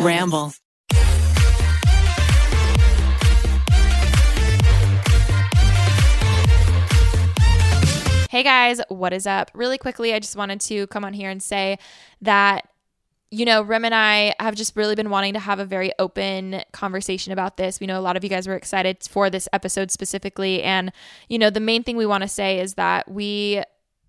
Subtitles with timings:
[0.00, 0.52] Ramble.
[8.30, 9.50] Hey guys, what is up?
[9.54, 11.78] Really quickly, I just wanted to come on here and say
[12.22, 12.68] that
[13.30, 16.62] you know, Rem and I have just really been wanting to have a very open
[16.72, 17.80] conversation about this.
[17.80, 20.62] We know a lot of you guys were excited for this episode specifically.
[20.62, 20.92] And,
[21.30, 23.62] you know, the main thing we want to say is that we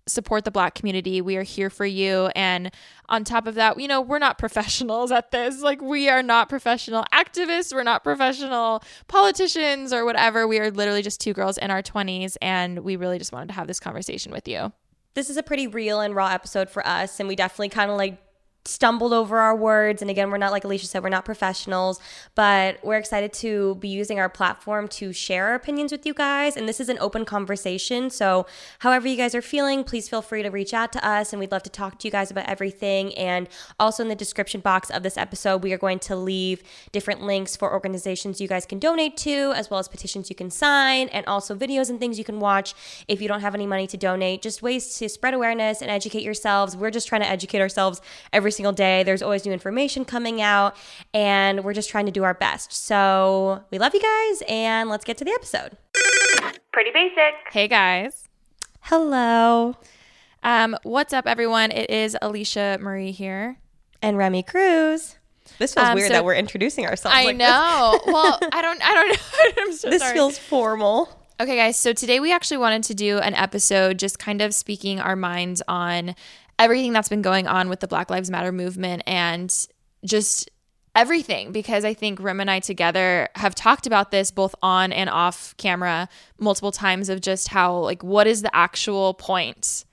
[0.06, 1.20] support the black community.
[1.20, 2.30] We are here for you.
[2.34, 2.70] And
[3.08, 5.62] on top of that, you know, we're not professionals at this.
[5.62, 7.72] Like, we are not professional activists.
[7.72, 10.46] We're not professional politicians or whatever.
[10.46, 12.36] We are literally just two girls in our 20s.
[12.42, 14.72] And we really just wanted to have this conversation with you.
[15.14, 17.20] This is a pretty real and raw episode for us.
[17.20, 18.18] And we definitely kind of like
[18.66, 20.00] stumbled over our words.
[20.00, 22.00] And again, we're not, like Alicia said, we're not professionals,
[22.34, 26.56] but we're excited to be using our platform to share our opinions with you guys.
[26.56, 28.08] And this is an open conversation.
[28.08, 28.46] So,
[28.78, 31.32] however you guys are feeling, please feel free to reach out to us.
[31.32, 33.14] And we'd love to talk to you guys about everything.
[33.16, 37.22] And also in the description box of this episode, we are going to leave different
[37.22, 41.08] links for organizations you guys can donate to, as well as petitions you can sign,
[41.08, 42.74] and also videos and things you can watch
[43.08, 44.40] if you don't have any money to donate.
[44.40, 46.74] Just ways to spread awareness and educate yourselves.
[46.74, 48.00] We're just trying to educate ourselves
[48.32, 49.02] every single day.
[49.02, 50.76] There's always new information coming out,
[51.12, 52.72] and we're just trying to do our best.
[52.72, 55.76] So we love you guys, and let's get to the episode.
[56.72, 57.34] Pretty basic.
[57.52, 58.28] Hey guys.
[58.80, 59.76] Hello.
[60.42, 61.70] Um, what's up, everyone?
[61.70, 63.56] It is Alicia Marie here.
[64.02, 65.16] And Remy Cruz.
[65.58, 67.16] This feels Um, weird so- that we're introducing ourselves.
[67.16, 67.48] I like this.
[67.48, 68.00] know.
[68.06, 68.80] well, I don't.
[68.86, 69.62] I don't know.
[69.62, 70.14] I'm so This sorry.
[70.14, 71.08] feels formal.
[71.40, 75.00] Okay, guys, so today we actually wanted to do an episode just kind of speaking
[75.00, 76.14] our minds on
[76.58, 79.54] everything that's been going on with the Black Lives Matter movement and
[80.04, 80.50] just
[80.94, 85.10] everything because I think Rem and I together have talked about this both on and
[85.10, 89.84] off camera multiple times of just how, like, what is the actual point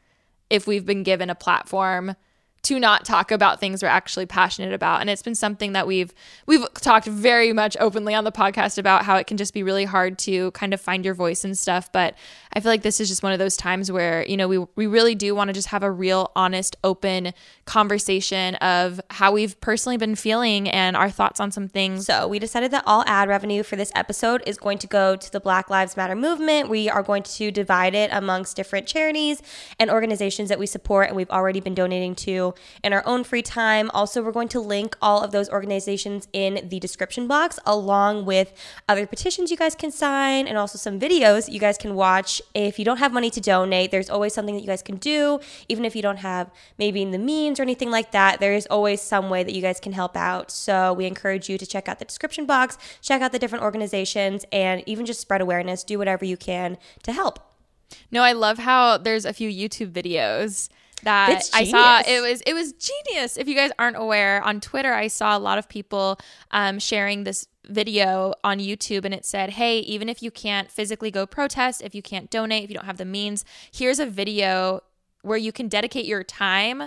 [0.50, 2.16] if we've been given a platform
[2.64, 5.02] to not talk about things we're actually passionate about.
[5.02, 6.14] And it's been something that we've
[6.45, 9.86] we've talked very much openly on the podcast about how it can just be really
[9.86, 11.92] hard to kind of find your voice and stuff.
[11.92, 12.16] But
[12.53, 14.88] i feel like this is just one of those times where you know we we
[14.88, 17.34] really do want to just have a real honest open
[17.72, 22.38] conversation of how we've personally been feeling and our thoughts on some things So we
[22.38, 25.70] decided that all ad revenue for this episode is going to go to the Black
[25.70, 26.68] Lives Matter movement.
[26.68, 29.42] We are going to divide it amongst different charities
[29.80, 33.42] and organizations that we support and we've already been donating to in our own free
[33.42, 33.90] time.
[33.94, 38.52] Also, we're going to link all of those organizations in the description box along with
[38.90, 42.42] other petitions you guys can sign and also some videos you guys can watch.
[42.53, 45.40] If you don't have money to donate, there's always something that you guys can do,
[45.70, 48.39] even if you don't have maybe the means or anything like that.
[48.39, 50.51] There is always some way that you guys can help out.
[50.51, 54.45] So we encourage you to check out the description box, check out the different organizations,
[54.51, 55.83] and even just spread awareness.
[55.83, 57.39] Do whatever you can to help.
[58.11, 60.69] No, I love how there's a few YouTube videos
[61.03, 62.01] that I saw.
[62.05, 63.38] It was it was genius.
[63.38, 66.19] If you guys aren't aware, on Twitter I saw a lot of people
[66.51, 71.11] um, sharing this video on YouTube, and it said, "Hey, even if you can't physically
[71.11, 74.81] go protest, if you can't donate, if you don't have the means, here's a video
[75.22, 76.83] where you can dedicate your time."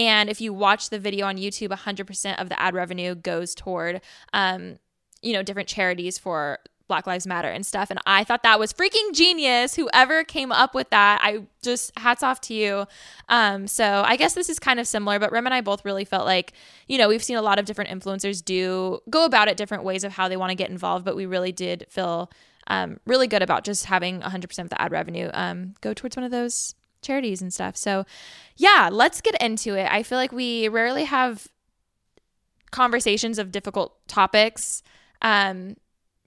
[0.00, 4.00] And if you watch the video on YouTube, 100% of the ad revenue goes toward,
[4.32, 4.78] um,
[5.20, 7.90] you know, different charities for Black Lives Matter and stuff.
[7.90, 9.74] And I thought that was freaking genius.
[9.74, 12.86] Whoever came up with that, I just hats off to you.
[13.28, 16.06] Um, so I guess this is kind of similar, but Rem and I both really
[16.06, 16.54] felt like,
[16.88, 20.02] you know, we've seen a lot of different influencers do go about it different ways
[20.02, 22.30] of how they want to get involved, but we really did feel
[22.68, 26.24] um, really good about just having 100% of the ad revenue um, go towards one
[26.24, 27.76] of those charities and stuff.
[27.76, 28.04] So,
[28.56, 29.88] yeah, let's get into it.
[29.90, 31.48] I feel like we rarely have
[32.70, 34.82] conversations of difficult topics.
[35.22, 35.76] Um,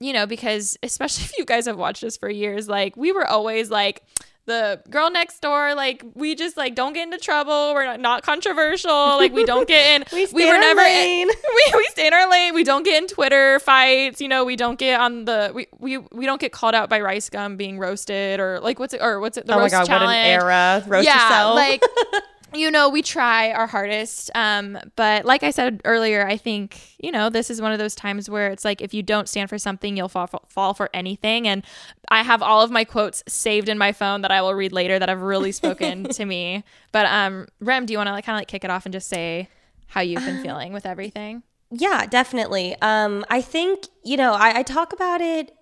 [0.00, 3.26] you know, because especially if you guys have watched us for years, like we were
[3.26, 4.02] always like
[4.46, 7.72] the girl next door, like we just like don't get into trouble.
[7.74, 8.90] We're not, not controversial.
[8.90, 10.04] Like we don't get in.
[10.14, 11.28] We stay were in our never lane.
[11.54, 12.54] we, we stay in our lane.
[12.54, 14.20] We don't get in Twitter fights.
[14.20, 17.00] You know, we don't get on the we we, we don't get called out by
[17.00, 19.86] RiceGum being roasted or like what's it or what's it the oh my roast god,
[19.86, 20.06] challenge.
[20.06, 20.84] what an era!
[20.86, 21.54] Roast yeah, yourself.
[21.56, 21.82] like
[22.54, 24.30] you know, we try our hardest.
[24.34, 27.94] Um, but like I said earlier, I think you know this is one of those
[27.94, 30.90] times where it's like if you don't stand for something, you'll fall for, fall for
[30.94, 31.48] anything.
[31.48, 31.64] And
[32.08, 34.98] I have all of my quotes saved in my phone that I will read later
[34.98, 36.64] that have really spoken to me.
[36.92, 38.92] But um, Rem, do you want to like kind of like kick it off and
[38.92, 39.48] just say
[39.86, 41.42] how you've been feeling with everything?
[41.70, 42.76] Yeah, definitely.
[42.80, 45.52] Um, I think, you know, I, I talk about it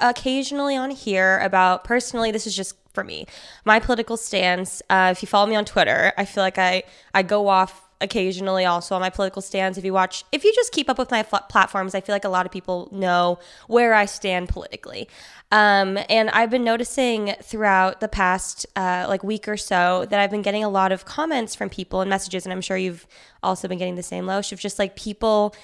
[0.00, 3.26] occasionally on here about personally, this is just for me,
[3.64, 4.82] my political stance.
[4.88, 6.82] Uh, if you follow me on Twitter, I feel like I,
[7.14, 9.78] I go off occasionally also on my political stands.
[9.78, 12.24] If you watch, if you just keep up with my fl- platforms, I feel like
[12.24, 13.38] a lot of people know
[13.68, 15.08] where I stand politically.
[15.52, 20.30] Um, and I've been noticing throughout the past uh, like week or so that I've
[20.30, 23.06] been getting a lot of comments from people and messages, and I'm sure you've
[23.42, 25.54] also been getting the same, Loesch, of just like people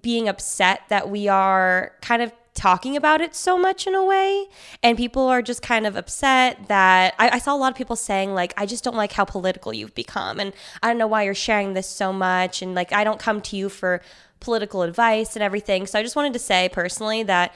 [0.00, 4.46] being upset that we are kind of talking about it so much in a way.
[4.82, 7.96] And people are just kind of upset that I, I, saw a lot of people
[7.96, 10.38] saying, like, I just don't like how political you've become.
[10.38, 10.52] And
[10.82, 12.60] I don't know why you're sharing this so much.
[12.60, 14.02] And like, I don't come to you for
[14.40, 15.86] political advice and everything.
[15.86, 17.54] So I just wanted to say personally that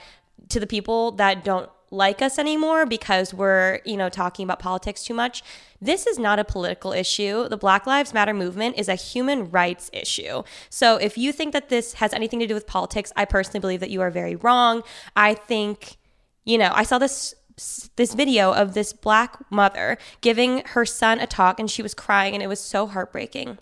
[0.49, 5.05] to the people that don't like us anymore because we're, you know, talking about politics
[5.05, 5.43] too much.
[5.81, 7.49] This is not a political issue.
[7.49, 10.43] The Black Lives Matter movement is a human rights issue.
[10.71, 13.81] So if you think that this has anything to do with politics, I personally believe
[13.81, 14.83] that you are very wrong.
[15.15, 15.97] I think,
[16.45, 17.35] you know, I saw this
[17.97, 22.35] this video of this black mother giving her son a talk and she was crying
[22.35, 23.57] and it was so heartbreaking.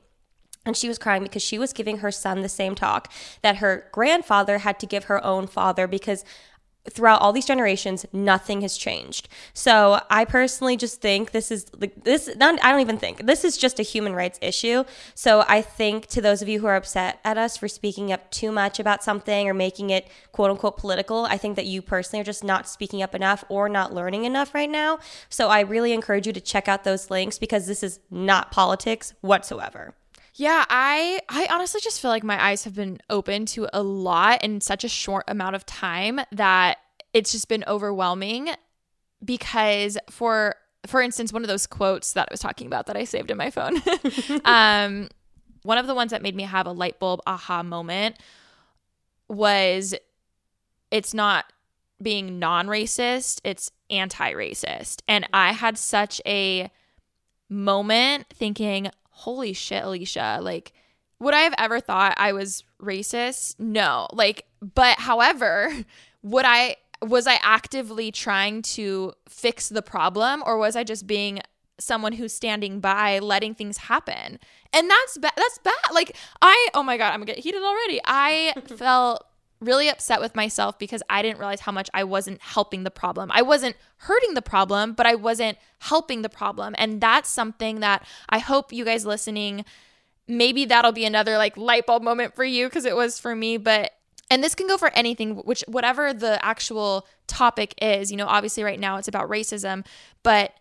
[0.67, 3.13] And she was crying because she was giving her son the same talk
[3.43, 6.25] that her grandfather had to give her own father because
[6.91, 9.29] throughout all these generations nothing has changed.
[9.53, 13.45] So i personally just think this is like this not, i don't even think this
[13.45, 14.85] is just a human rights issue.
[15.15, 18.31] So i think to those of you who are upset at us for speaking up
[18.31, 22.21] too much about something or making it quote unquote political i think that you personally
[22.21, 24.99] are just not speaking up enough or not learning enough right now.
[25.29, 29.15] So i really encourage you to check out those links because this is not politics
[29.21, 29.95] whatsoever
[30.35, 34.43] yeah, I I honestly just feel like my eyes have been open to a lot
[34.43, 36.79] in such a short amount of time that
[37.13, 38.51] it's just been overwhelming
[39.25, 43.05] because for for instance, one of those quotes that I was talking about that I
[43.05, 43.81] saved in my phone.
[44.45, 45.09] um
[45.63, 48.17] one of the ones that made me have a light bulb aha moment
[49.29, 49.95] was
[50.91, 51.47] it's not
[52.03, 55.01] being non-racist, it's anti-racist.
[55.09, 56.71] And I had such a
[57.49, 60.73] moment thinking, holy shit, Alicia, like,
[61.21, 63.59] would I have ever thought I was racist?
[63.59, 64.09] No.
[64.13, 64.45] Like,
[64.75, 65.73] but however,
[66.23, 71.41] would I, was I actively trying to fix the problem or was I just being
[71.79, 74.39] someone who's standing by letting things happen?
[74.73, 75.33] And that's bad.
[75.37, 75.75] That's bad.
[75.93, 78.01] Like, I, oh my God, I'm gonna get heated already.
[78.05, 79.25] I felt
[79.61, 83.31] really upset with myself because I didn't realize how much I wasn't helping the problem.
[83.33, 86.75] I wasn't hurting the problem, but I wasn't helping the problem.
[86.79, 89.65] And that's something that I hope you guys listening,
[90.29, 93.57] maybe that'll be another like light bulb moment for you because it was for me.
[93.57, 93.93] But
[94.31, 98.63] and this can go for anything which whatever the actual topic is you know obviously
[98.63, 99.85] right now it's about racism
[100.23, 100.53] but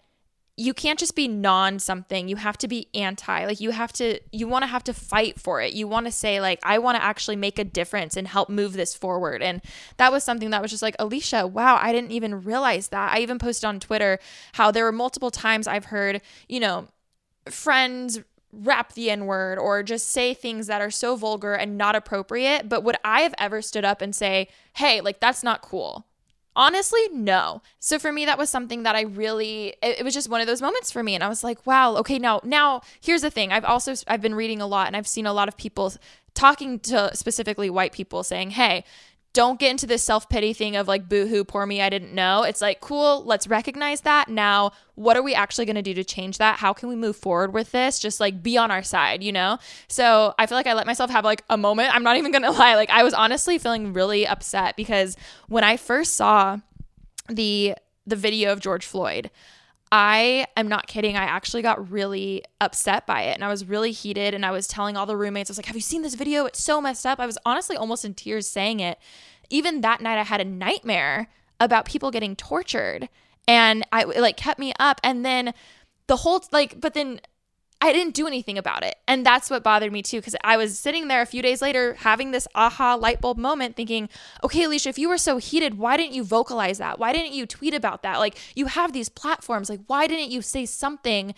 [0.56, 3.46] you can't just be non something you have to be anti.
[3.46, 5.74] Like you have to you want to have to fight for it.
[5.74, 8.74] You want to say like i want to actually make a difference and help move
[8.74, 9.42] this forward.
[9.42, 9.62] And
[9.98, 13.14] that was something that was just like alicia wow i didn't even realize that.
[13.14, 14.20] I even posted on twitter
[14.54, 16.88] how there were multiple times i've heard you know
[17.50, 18.20] friends
[18.52, 22.70] rap the n word or just say things that are so vulgar and not appropriate
[22.70, 26.06] but would i have ever stood up and say hey like that's not cool
[26.56, 27.62] Honestly, no.
[27.80, 30.48] So for me, that was something that I really, it, it, was just one of
[30.48, 31.16] those moments for me.
[31.16, 33.52] And I was like, wow, okay, now, now here's the thing.
[33.52, 35.94] I've also, I've been reading a lot and I've seen a lot of people
[36.36, 38.84] talking to specifically white people saying, hey,
[39.34, 42.44] don't get into this self pity thing of like, boohoo, poor me, I didn't know.
[42.44, 44.30] It's like, cool, let's recognize that.
[44.30, 46.60] Now, what are we actually going to do to change that?
[46.60, 47.98] How can we move forward with this?
[47.98, 49.58] Just like be on our side, you know?
[49.88, 51.96] So I feel like I let myself have like a moment.
[51.96, 52.76] I'm not even going to lie.
[52.76, 56.60] Like, I was honestly feeling really upset because when I first saw
[57.28, 57.76] the,
[58.06, 59.32] the video of George Floyd,
[59.94, 61.16] I am not kidding.
[61.18, 64.34] I actually got really upset by it and I was really heated.
[64.34, 66.46] And I was telling all the roommates, I was like, Have you seen this video?
[66.46, 67.20] It's so messed up.
[67.20, 68.98] I was honestly almost in tears saying it.
[69.52, 73.08] Even that night, I had a nightmare about people getting tortured
[73.48, 75.00] and I like kept me up.
[75.04, 75.54] And then
[76.08, 77.22] the whole like, but then
[77.84, 78.96] I didn't do anything about it.
[79.10, 81.96] And that's what bothered me too, because I was sitting there a few days later
[81.96, 84.08] having this aha light bulb moment thinking,
[84.42, 86.98] okay, Alicia, if you were so heated, why didn't you vocalize that?
[86.98, 88.20] Why didn't you tweet about that?
[88.20, 89.70] Like, you have these platforms.
[89.70, 91.36] Like, why didn't you say something?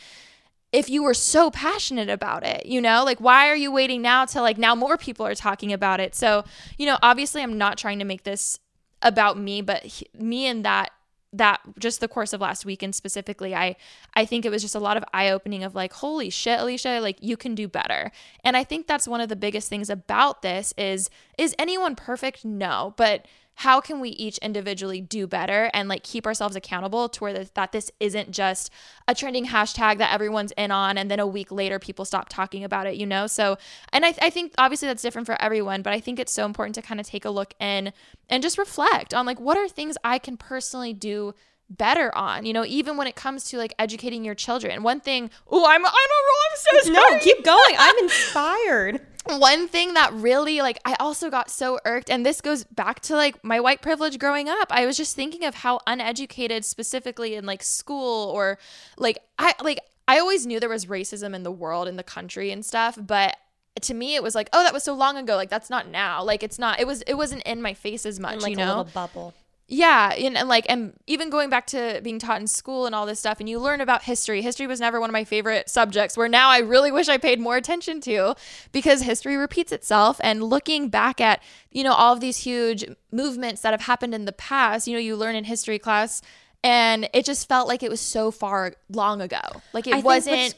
[0.72, 4.26] if you were so passionate about it, you know, like why are you waiting now
[4.26, 6.14] till like now more people are talking about it?
[6.14, 6.44] So,
[6.78, 8.60] you know, obviously I'm not trying to make this
[9.02, 10.92] about me, but he, me and that
[11.38, 13.76] that just the course of last weekend specifically i
[14.14, 17.00] i think it was just a lot of eye opening of like holy shit alicia
[17.02, 18.12] like you can do better.
[18.44, 22.46] And i think that's one of the biggest things about this is is anyone perfect?
[22.46, 27.22] No but how can we each individually do better and like keep ourselves accountable to
[27.22, 28.70] where th- that this isn't just
[29.08, 32.64] a trending hashtag that everyone's in on and then a week later people stop talking
[32.64, 33.58] about it you know so
[33.94, 36.76] and I, I think obviously that's different for everyone but i think it's so important
[36.76, 37.94] to kind of take a look in
[38.30, 41.34] and just reflect on like what are things i can personally do
[41.70, 45.30] better on you know even when it comes to like educating your children one thing
[45.50, 47.76] oh i'm i don't know i'm so No, keep going.
[47.78, 49.02] I'm inspired.
[49.28, 53.16] one thing that really like I also got so irked and this goes back to
[53.16, 54.68] like my white privilege growing up.
[54.70, 58.58] I was just thinking of how uneducated specifically in like school or
[58.98, 62.52] like I like I always knew there was racism in the world in the country
[62.52, 63.36] and stuff, but
[63.82, 65.36] to me it was like, oh, that was so long ago.
[65.36, 66.24] Like that's not now.
[66.24, 68.58] Like it's not it was it wasn't in my face as much, In like you
[68.58, 68.78] a know.
[68.78, 69.34] little bubble.
[69.68, 73.08] Yeah, and, and like and even going back to being taught in school and all
[73.08, 74.44] this stuff and you learn about history.
[74.44, 77.40] History was never one of my favorite subjects where now I really wish I paid
[77.40, 78.36] more attention to
[78.72, 81.42] because history repeats itself and looking back at,
[81.72, 85.00] you know, all of these huge movements that have happened in the past, you know,
[85.00, 86.22] you learn in history class
[86.64, 89.42] and it just felt like it was so far long ago.
[89.74, 90.54] Like it think wasn't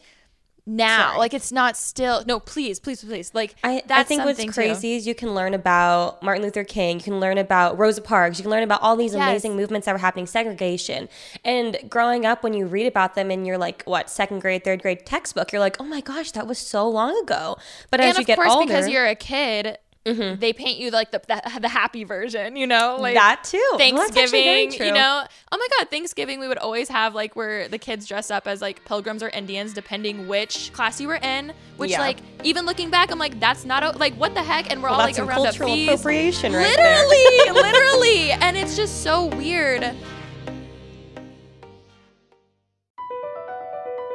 [0.68, 1.08] now.
[1.08, 1.20] Sorry.
[1.20, 3.32] Like it's not still No, please, please, please.
[3.34, 4.54] Like I, that's I think what's something too.
[4.54, 8.38] crazy is you can learn about Martin Luther King, you can learn about Rosa Parks,
[8.38, 9.22] you can learn about all these Yes.
[9.22, 11.08] amazing movements that were happening, segregation.
[11.46, 14.82] And growing up, when you read about them in your like what second grade, third
[14.82, 17.56] grade textbook, you're like, oh my gosh, that was so long ago.
[17.90, 20.40] But as and you of get course, older, because you're a kid, Mm-hmm.
[20.40, 23.58] they paint you like the, the the happy version, you know, like that too.
[23.58, 24.86] Well, that's actually very Thanksgiving, true.
[24.88, 25.24] you know.
[25.52, 28.62] Oh my God, Thanksgiving we would always have like where the kids dress up as
[28.62, 31.52] like pilgrims or Indians, depending which class you were in.
[31.78, 32.00] Which Yeah.
[32.02, 34.90] like even looking back, I'm like that's not a, like what the heck, and we're
[34.90, 37.06] Well, all like around cultural appropriation right there.
[37.08, 39.84] literally, literally, and it's just so weird.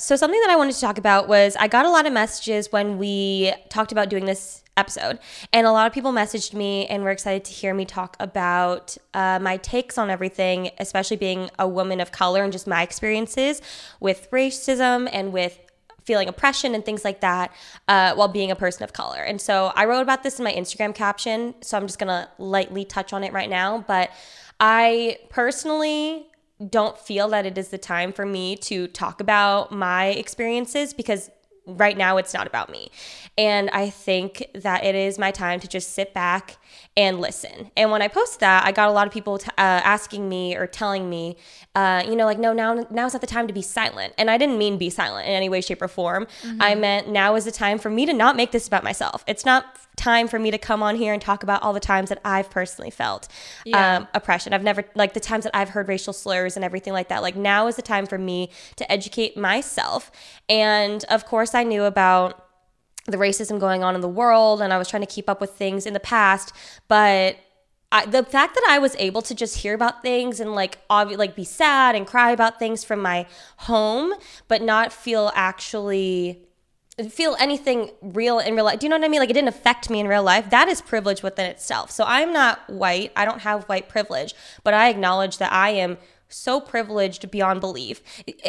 [0.00, 2.72] So something that I wanted to talk about was I got a lot of messages
[2.72, 5.18] when we talked about doing this episode,
[5.52, 8.96] and a lot of people messaged me and were excited to hear me talk about
[9.12, 13.60] uh, my takes on everything, especially being a woman of color and just my experiences
[14.00, 15.58] with racism and with
[16.04, 17.52] feeling oppression and things like that
[17.86, 19.20] uh, while being a person of color.
[19.20, 22.86] And so I wrote about this in my Instagram caption, so I'm just gonna lightly
[22.86, 23.84] touch on it right now.
[23.86, 24.10] But
[24.58, 26.29] I personally
[26.68, 31.30] don't feel that it is the time for me to talk about my experiences because
[31.66, 32.90] right now it's not about me.
[33.38, 36.58] And I think that it is my time to just sit back
[36.96, 37.70] and listen.
[37.76, 40.56] And when I posted that, I got a lot of people t- uh, asking me
[40.56, 41.36] or telling me,
[41.74, 44.14] uh, you know, like, no, now now's not the time to be silent.
[44.18, 46.26] And I didn't mean be silent in any way, shape, or form.
[46.60, 49.24] I meant now is the time for me to not make this about myself.
[49.26, 49.64] It's not
[50.00, 52.50] time for me to come on here and talk about all the times that I've
[52.50, 53.28] personally felt
[53.64, 53.96] Yeah.
[53.98, 54.52] um, oppression.
[54.52, 57.22] I've never, like, the times that I've heard racial slurs and everything like that.
[57.22, 60.10] Like, now is the time for me to educate myself.
[60.48, 62.46] And of course, I knew about
[63.06, 65.52] the racism going on in the world and I was trying to keep up with
[65.52, 66.52] things in the past,
[66.88, 67.36] but
[67.92, 71.16] I, the fact that I was able to just hear about things and like obvi-
[71.18, 73.26] like be sad and cry about things from my
[73.56, 74.12] home,
[74.46, 76.46] but not feel actually
[77.08, 78.78] feel anything real in real life.
[78.78, 79.20] Do you know what I mean?
[79.20, 80.50] Like it didn't affect me in real life.
[80.50, 81.90] That is privilege within itself.
[81.90, 83.12] So I'm not white.
[83.16, 88.02] I don't have white privilege, but I acknowledge that I am so privileged beyond belief.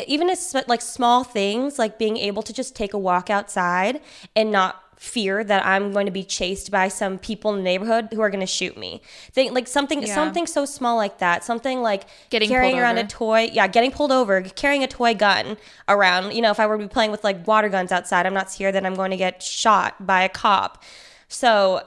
[0.07, 4.01] Even as like small things like being able to just take a walk outside
[4.35, 8.09] and not fear that I'm going to be chased by some people in the neighborhood
[8.13, 9.01] who are going to shoot me.
[9.31, 10.13] Think like something Yeah.
[10.13, 11.43] something so small like that.
[11.43, 13.07] Something like Getting carrying around over.
[13.07, 15.57] a toy yeah getting pulled over carrying a toy gun
[15.89, 18.33] around you know if i were to be playing with like water guns outside i'm
[18.35, 20.83] not scared that i'm going to get shot by a cop
[21.27, 21.81] so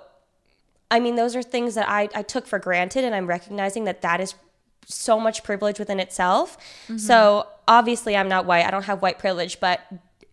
[0.91, 4.03] i mean those are things that i, I took for granted and i'm recognizing that
[4.03, 4.35] that is
[4.87, 6.99] so much privilege within itself mm-hmm.
[6.99, 9.81] so obviously i'm not white i don't have white privilege but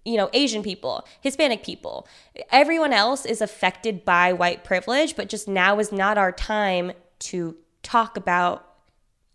[0.04, 2.08] you know asian people hispanic people.
[2.52, 7.56] Everyone else is affected by white privilege but just now is not our time to
[7.84, 8.68] talk about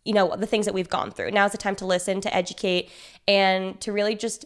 [0.04, 1.30] you know the things that we've gone through.
[1.32, 2.90] Now is the time to listen to educate
[3.26, 4.44] and to really just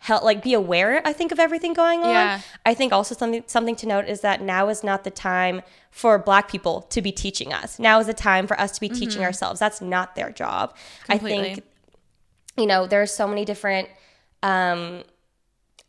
[0.00, 2.10] help like be aware i think of everything going on.
[2.10, 2.40] Yeah.
[2.64, 5.60] i think also something something to note is that now is not the time
[5.90, 7.80] for black people to be teaching us.
[7.80, 9.58] Now is the time for us to be teaching ourselves.
[9.58, 10.76] That's not their job.
[11.08, 11.26] I Mm-hmm.
[11.26, 11.64] Think
[12.56, 13.88] you know there are so many different
[14.44, 15.02] um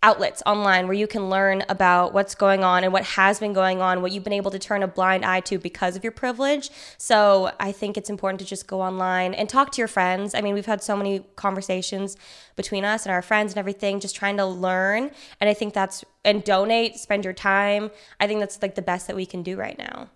[0.02, 3.82] outlets online where you can learn about what's going on and what has been going
[3.82, 6.70] on, what you've been able to turn a blind eye to because of your privilege.
[6.98, 10.34] So I think it's important to just go online and talk to your friends.
[10.34, 12.16] I mean, we've had so many conversations
[12.56, 15.12] between us and our friends and everything, just trying to learn.
[15.42, 17.92] And I think that's, and donate, spend your time.
[18.20, 20.10] I think that's like the best that we can do right now.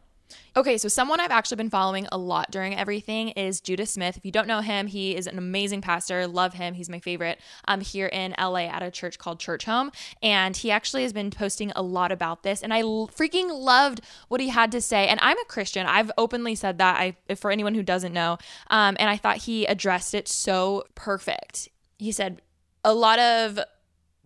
[0.55, 4.17] Okay, so someone I've actually been following a lot during everything is Judah Smith.
[4.17, 6.27] If you don't know him, he is an amazing pastor.
[6.27, 6.73] Love him.
[6.73, 7.39] He's my favorite.
[7.67, 11.71] Um, here in LA at a church called Churchome, and he actually has been posting
[11.75, 12.61] a lot about this.
[12.61, 15.07] And I freaking loved what he had to say.
[15.07, 15.87] And I'm a Christian.
[15.87, 16.99] I've openly said that.
[16.99, 18.37] I, for anyone who doesn't know,
[18.69, 21.67] um, and I thought he addressed it so perfect.
[21.97, 22.41] He said
[22.83, 23.59] a lot of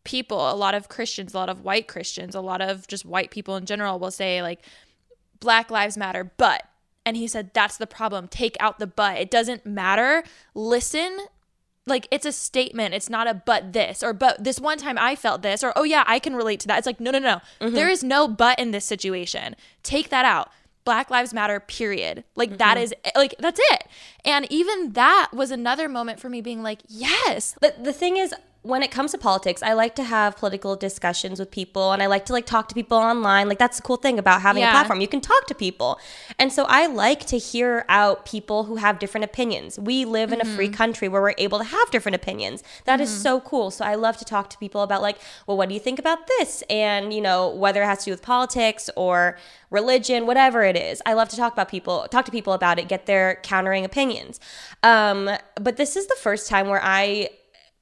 [0.07, 3.29] people, a lot of Christians, a lot of white Christians, a lot of just white
[3.29, 4.61] people in general will say like
[5.39, 6.63] Black Lives Matter, but.
[7.05, 8.27] And he said, that's the problem.
[8.27, 9.17] Take out the but.
[9.17, 10.23] It doesn't matter.
[10.53, 11.17] Listen.
[11.85, 12.93] Like it's a statement.
[12.93, 15.83] It's not a but this or but this one time I felt this or oh
[15.83, 16.77] yeah, I can relate to that.
[16.79, 17.39] It's like, no, no, no.
[17.61, 17.75] Mm-hmm.
[17.75, 19.55] There is no but in this situation.
[19.83, 20.51] Take that out.
[20.83, 22.25] Black Lives Matter, period.
[22.35, 22.83] Like that mm-hmm.
[22.83, 23.87] is like that's it.
[24.25, 27.55] And even that was another moment for me being like, yes.
[27.61, 28.33] But the thing is
[28.67, 32.07] when it comes to politics i like to have political discussions with people and i
[32.15, 33.47] like to like talk to people online.
[33.47, 34.69] Like that's the cool thing about having Yeah.
[34.69, 34.99] a platform.
[35.01, 35.99] You can talk to people.
[36.39, 39.79] And so i like to hear out people who have different opinions.
[39.79, 42.63] We live in a free country where we're able to have different opinions.
[42.85, 43.71] That is so cool.
[43.71, 46.19] So i love to talk to people about like well what do you think about
[46.33, 46.49] this?
[46.69, 49.37] And you know whether it has to do with politics or
[49.69, 52.87] religion whatever it is i love to talk about people talk to people about it
[52.87, 54.39] get their countering opinions.
[54.91, 55.19] Um,
[55.65, 57.29] but this is the first time where i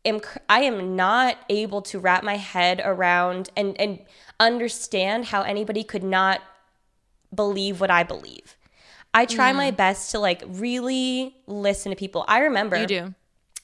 [0.06, 4.00] am I am not able to wrap my head around and and
[4.40, 6.42] understand how anybody could not
[7.34, 8.56] believe what I believe.
[9.14, 9.58] I try mm.
[9.58, 12.26] my best to like really listen to people.
[12.28, 13.16] I remember You do.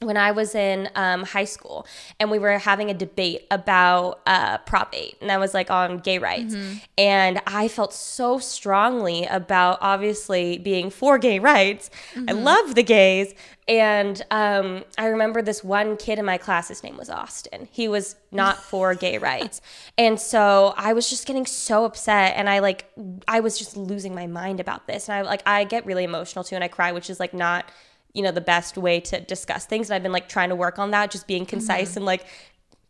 [0.01, 1.85] When I was in um, high school
[2.19, 5.99] and we were having a debate about uh, Prop 8, and that was like on
[5.99, 6.55] gay rights.
[6.97, 11.89] And I felt so strongly about obviously being for gay rights.
[12.27, 13.33] I love the gays.
[13.67, 17.69] And um, I remember this one kid in my class, his name was Austin.
[17.71, 19.61] He was not for gay rights.
[19.97, 22.91] And so I was just getting so upset and I like,
[23.27, 25.07] I was just losing my mind about this.
[25.07, 27.65] And I like, I get really emotional too and I cry, which is like not
[28.13, 29.89] you know the best way to discuss things.
[29.89, 31.49] And i've been like trying to work on that just being mm-hmm.
[31.49, 32.25] concise and like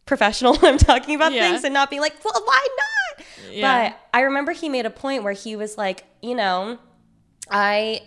[0.05, 1.49] professional when i'm talking about Yeah.
[1.49, 3.25] things and not being like well why not?
[3.51, 3.89] Yeah.
[3.89, 6.79] but i remember he made a point where he was like you know
[7.49, 8.01] i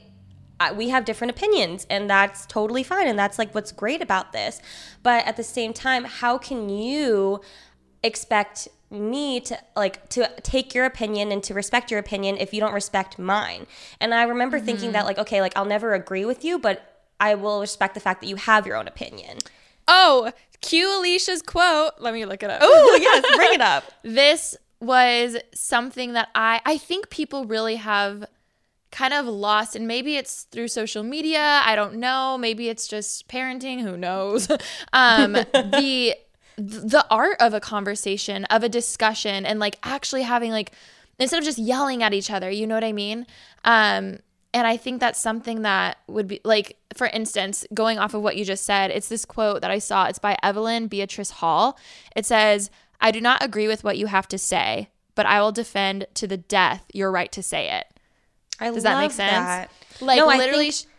[0.61, 4.33] I, we have different opinions and that's totally fine and that's like what's great about
[4.33, 4.61] this.
[5.03, 7.41] But at the same time how can you
[8.03, 12.61] expect me to like to take your opinion and to respect your opinion if you
[12.61, 13.67] don't respect mine?
[14.01, 14.93] And i remember thinking mm-hmm.
[14.93, 18.21] that like okay like i'll never agree with you but i will respect the fact
[18.21, 19.39] that you have your own opinion
[19.87, 21.93] Oh, cue Alicia's quote.
[21.99, 22.61] Let me look it up.
[22.63, 28.25] oh yes bring it up this was something that I I think people really have
[28.91, 33.29] kind of lost and maybe it's through social media, I don't know, maybe it's just
[33.29, 34.49] parenting, who knows.
[34.95, 36.15] Um the
[36.57, 40.73] the art of a conversation, of a discussion and like actually having like
[41.19, 43.27] instead of just yelling at each other, you know what I mean?
[43.67, 44.21] Um
[44.55, 48.37] and I think that's something that would be like, for instance, going off of what
[48.37, 50.07] you just said, it's this quote that I saw.
[50.07, 51.77] It's by Evelyn Beatrice Hall.
[52.17, 55.53] It says, I do not agree with what you have to say, but I will
[55.53, 57.87] defend to the death your right to say it.
[58.61, 59.33] I Does that make sense?
[59.33, 59.71] that.
[60.01, 60.91] Like No, literally think-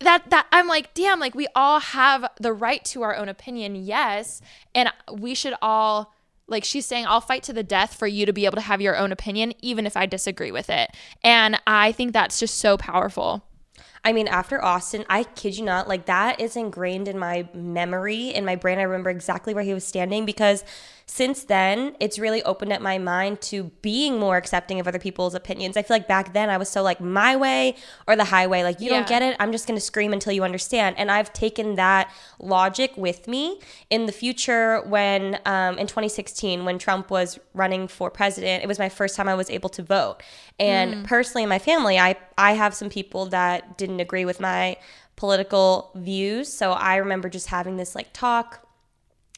[0.00, 3.74] that that I'm like, damn, like we all have the right to our own opinion,
[3.74, 4.40] yes,
[4.74, 6.13] and we should all
[6.46, 8.80] like she's saying I'll fight to the death for you to be able to have
[8.80, 10.90] your own opinion even if I disagree with it.
[11.22, 13.44] And I think that's just so powerful.
[14.04, 18.28] I mean, after Austin, I kid you not, like that is ingrained in my memory,
[18.28, 18.78] in my brain.
[18.78, 20.62] I remember exactly where he was standing because
[21.06, 25.34] since then, it's really opened up my mind to being more accepting of other people's
[25.34, 25.76] opinions.
[25.76, 27.76] I feel like back then I was so like my way
[28.08, 28.62] or the highway.
[28.62, 28.96] Like, you Yeah.
[29.00, 29.36] don't get it.
[29.38, 30.96] I'm just going to scream until you understand.
[30.98, 36.78] And I've taken that logic with me in the future when, um, in 2016, when
[36.78, 40.22] Trump was running for president, it was my first time I was able to vote.
[40.58, 44.76] And personally, in my family, I, I have some people that didn't agree with my
[45.16, 46.52] political views.
[46.52, 48.66] So I remember just having this like talk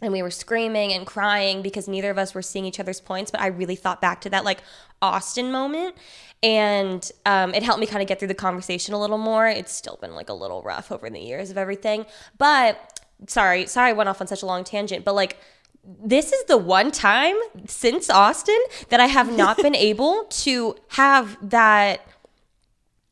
[0.03, 3.31] and we were screaming and crying because neither of us were seeing each other's points
[3.31, 4.62] but i really thought back to that like
[5.03, 5.95] austin moment.
[6.42, 9.49] And um, it helped me kind of get through the conversation a little more.
[9.49, 12.07] It's still been like a little rough over the years of everything.
[12.38, 15.38] But sorry sorry i went off on such a long tangent but like
[15.83, 17.35] this is the one time
[17.66, 18.59] since Austin
[18.90, 22.07] that I have not been able to have that,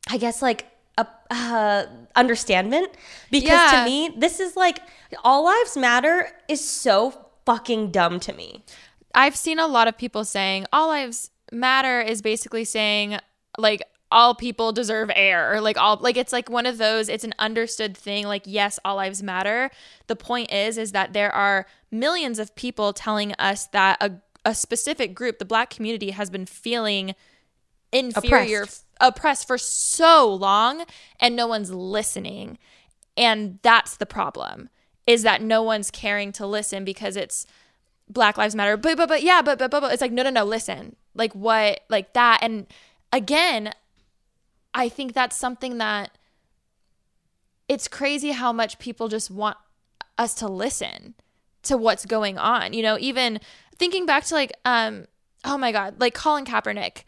[0.09, 0.67] I guess, like
[1.31, 1.85] uh,
[2.15, 2.89] understandment
[3.31, 3.79] because Yeah.
[3.79, 4.79] to me, this is like
[5.23, 8.63] all lives matter is so fucking dumb to me.
[9.13, 13.19] I've seen a lot of people saying all lives matter is basically saying
[13.57, 17.23] like all people deserve air or like all like it's like one of those it's
[17.23, 19.69] an understood thing like yes all lives matter
[20.07, 24.11] the point is is that there are millions of people telling us that a,
[24.43, 27.15] a specific group the black community has been feeling
[27.91, 28.84] inferior Oppressed.
[28.99, 30.85] Oppressed for so long
[31.19, 32.57] and no one's listening.
[33.17, 34.69] And that's the problem
[35.07, 37.45] is that no one's caring to listen because it's
[38.09, 38.77] black lives matter.
[38.77, 40.95] But but but yeah but but but, but it's like no no no listen.
[41.13, 42.39] Like what like that.
[42.41, 42.67] And
[43.11, 43.71] again
[44.73, 46.17] i think that's something that
[47.67, 49.57] it's crazy how much people just want
[50.17, 51.15] us to listen
[51.63, 52.73] to what's going on.
[52.73, 53.39] You know even
[53.77, 55.05] thinking back to like um
[55.43, 57.03] oh my god like colin kaepernick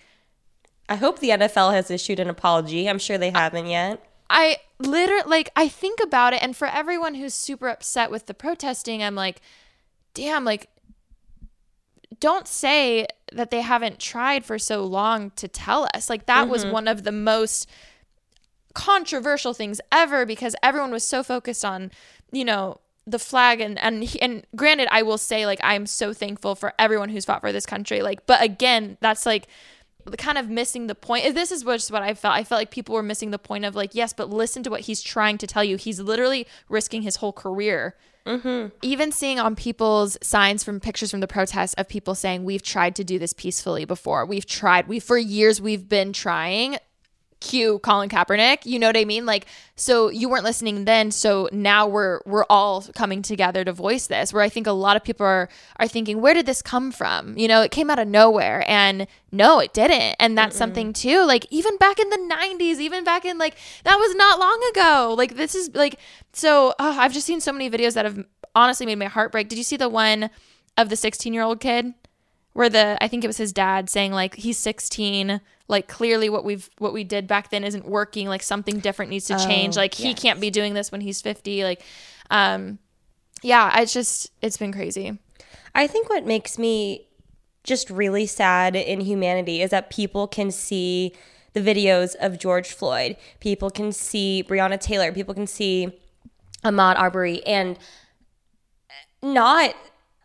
[0.89, 2.89] I hope the NFL has issued an apology.
[2.89, 4.03] I'm sure they haven't yet.
[4.29, 8.33] I literally like I think about it and for everyone who's super upset with the
[8.33, 9.41] protesting, I'm like,
[10.13, 10.69] damn, like
[12.19, 16.09] don't say that they haven't tried for so long to tell us.
[16.09, 16.73] Like that was mm-hmm.
[16.73, 17.69] one of the most
[18.73, 21.91] controversial things ever because everyone was so focused on,
[22.31, 26.13] you know, the flag and and he- and granted I will say like I'm so
[26.13, 29.47] thankful for everyone who's fought for this country like but again that's like
[30.15, 31.33] kind of missing the point.
[31.35, 32.35] This is just what I felt.
[32.35, 34.81] I felt like people were missing the point of like, yes, but listen to what
[34.81, 35.75] he's trying to tell you.
[35.75, 37.95] He's literally risking his whole career.
[38.25, 38.75] Mm-hmm.
[38.81, 42.95] Even seeing on people's signs from pictures from the protests of people saying, we've tried
[42.97, 44.25] to do this peacefully before.
[44.25, 44.87] We've tried.
[44.87, 46.77] We for years we've been trying.
[47.39, 48.65] Cue Colin Kaepernick.
[48.65, 49.25] You know what I mean?
[49.25, 49.45] Like,
[49.75, 51.11] so you weren't listening then.
[51.11, 54.33] So now we're we're all coming together to voice this.
[54.33, 57.37] Where I think a lot of people are are thinking, where did this come from?
[57.37, 60.15] You know, it came out of nowhere, and no, it didn't.
[60.19, 61.25] And that's something too.
[61.25, 65.15] Like even back in the '90s, even back in like that was not long ago.
[65.17, 65.99] Like this is like
[66.33, 66.69] so.
[66.79, 69.49] Uh, I've just seen so many videos that have honestly made my heart break.
[69.49, 70.29] Did you see the one
[70.77, 71.93] of the 16 year old kid?
[72.57, 76.43] where the I think it was his dad saying like he's 16 like clearly what
[76.45, 78.27] we've what we did back then isn't working.
[78.27, 79.77] Like something different needs to change.
[79.77, 81.83] Oh, like he can't be doing this when he's 50 like
[82.29, 82.79] um
[83.41, 85.17] yeah it's just it's been crazy.
[85.75, 87.07] I think what makes me
[87.63, 91.13] just really sad in humanity is that people can see
[91.53, 95.91] the videos of George Floyd, people can see Breonna Taylor, people can see
[96.63, 97.77] Ahmaud Arbery, and
[99.21, 99.75] not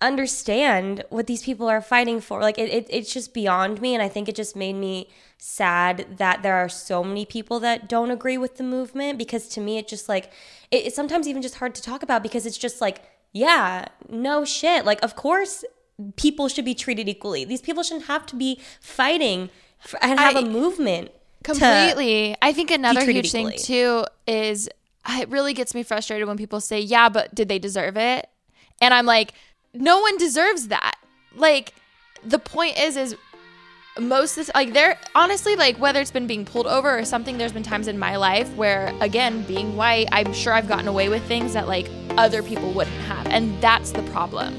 [0.03, 2.41] understand what these people are fighting for.
[2.41, 6.19] Like it, it, it's just beyond me, and I think it just made me sad
[6.19, 9.19] that there are so many people that don't agree with the movement.
[9.19, 10.27] Because to me, it just like
[10.71, 14.45] it, it's sometimes even just hard to talk about because it's just like, yeah, no
[14.45, 14.85] shit.
[14.85, 15.65] Like of course,
[16.17, 17.45] people should be treated equally.
[17.45, 21.11] These people shouldn't have to be fighting for, and have a I- movement.
[21.43, 24.69] completely i think another huge thing too is
[25.09, 28.29] it really gets me frustrated when people say yeah but did they deserve it
[28.81, 29.35] and i'm like
[29.75, 30.97] no one deserves that.
[31.35, 31.75] Like
[32.25, 33.17] the point is is
[34.01, 37.53] most of like there honestly like whether it's been being pulled over or something there's
[37.53, 41.23] been times in my life where again being white i'm sure i've gotten away with
[41.25, 44.59] things that like other people wouldn't have and that's the problem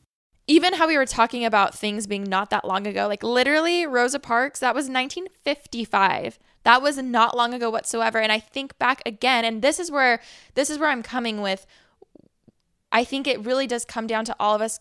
[0.48, 4.18] even how we were talking about things being not that long ago like literally rosa
[4.18, 9.44] parks that was 1955 that was not long ago whatsoever and i think back again
[9.44, 10.20] and this is where
[10.54, 11.64] this is where i'm coming with
[12.90, 14.80] i think it really does come down to all of us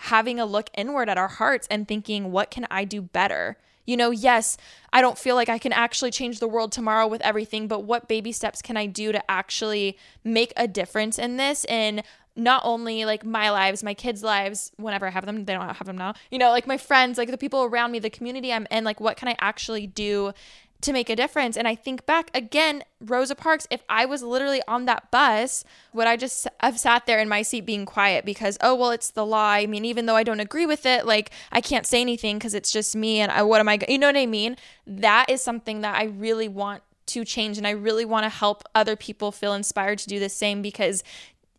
[0.00, 3.58] having a look inward at our hearts and thinking, what can I do better?
[3.90, 4.56] You know, yes,
[4.92, 8.06] I don't feel like I can actually change the world tomorrow with everything, but what
[8.06, 11.64] baby steps can I do to actually make a difference in this?
[11.64, 12.04] And
[12.36, 15.88] not only like my lives, my kids' lives, whenever I have them, they don't have
[15.88, 18.68] them now, you know, like my friends, like the people around me, the community I'm
[18.70, 20.34] in, like what can I actually do
[20.82, 21.56] to make a difference.
[21.56, 26.06] And I think back again, Rosa Parks, if I was literally on that bus, would
[26.06, 29.26] I just have sat there in my seat being quiet because, oh, well, it's the
[29.26, 29.50] law.
[29.50, 32.54] I mean, even though I don't agree with it, like I can't say anything because
[32.54, 34.56] it's just me and I, what am I, you know what I mean?
[34.86, 37.58] That is something that I really want to change.
[37.58, 41.02] And I really want to help other people feel inspired to do the same because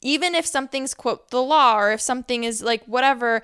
[0.02, 3.44] even if something's, quote, the law or if something is like whatever,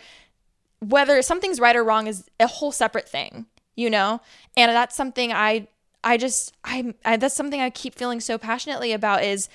[0.80, 3.46] whether something's right or wrong is a whole separate thing
[3.78, 4.20] you know
[4.58, 5.66] and that's something i
[6.04, 9.48] i just I, I that's something i keep feeling so passionately about is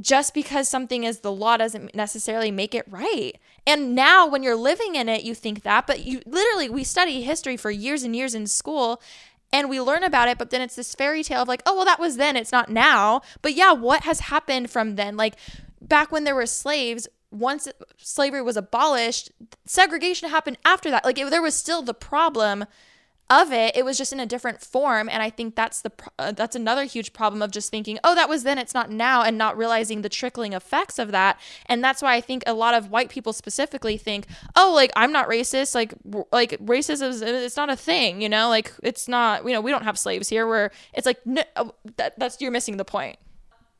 [0.00, 3.32] just because something is the law doesn't necessarily make it right.
[3.66, 7.22] And now when you're living in it, you think that, but you literally, we study
[7.22, 9.02] history for years and years in school
[9.52, 11.84] and we learn about it, but then it's this fairy tale of like, oh, well,
[11.84, 13.22] that was then, it's not now.
[13.40, 15.16] But yeah, what has happened from then?
[15.16, 15.36] Like
[15.80, 19.30] back when there were slaves, once slavery was abolished,
[19.64, 21.04] segregation happened after that.
[21.04, 22.66] Like it, there was still the problem
[23.30, 25.08] of it it was just in a different form.
[25.08, 28.28] And i think that's the uh, that's another huge problem of just thinking oh that
[28.28, 31.40] was then it's not now and not realizing the trickling effects of that.
[31.66, 35.12] And that's why i think a lot of white people specifically think oh like i'm
[35.12, 35.94] not racist like
[36.32, 38.48] like racism is it's not a thing you know?
[38.48, 40.46] Like it's not you know we don't have slaves here.
[40.46, 43.18] Where it's like no, uh, that, that's you're missing the point.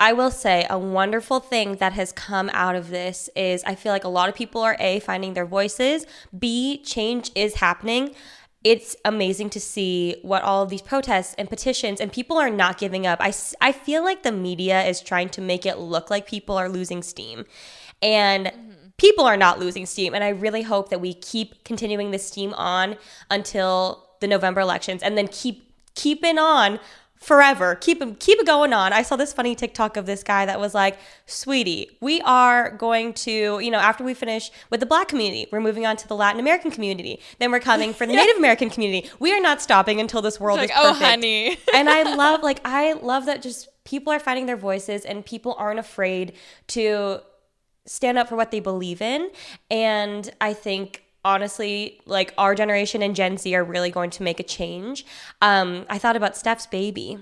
[0.00, 3.90] I will say a wonderful thing that has come out of this is I feel
[3.90, 6.06] like a lot of people are A, finding their voices,
[6.38, 8.14] B, change is happening
[8.64, 12.78] it's amazing to see what all of these protests and petitions and people are not
[12.78, 13.20] giving up.
[13.20, 16.68] I, I feel like the media is trying to make it look like people are
[16.68, 17.44] losing steam.
[18.02, 18.88] And mm-hmm.
[18.96, 20.12] people are not losing steam.
[20.12, 22.96] And I really hope that we keep continuing this steam on
[23.30, 26.80] until the November elections and then keep keeping on
[27.18, 27.74] forever.
[27.74, 28.92] Keep keep it going on.
[28.92, 33.12] I saw this funny TikTok of this guy that was like, "Sweetie, we are going
[33.14, 36.16] to, you know, after we finish with the black community, we're moving on to the
[36.16, 37.20] Latin American community.
[37.38, 39.10] Then we're coming for the Native American community.
[39.18, 41.58] We are not stopping until this world is oh, perfect." Oh, honey.
[41.74, 45.54] and I love like I love that just people are finding their voices and people
[45.58, 46.34] aren't afraid
[46.68, 47.20] to
[47.86, 49.30] stand up for what they believe in.
[49.70, 54.40] And I think honestly, like our generation and Gen Z are really going to make
[54.40, 55.04] a change.
[55.42, 57.18] Um, I thought about Steph's baby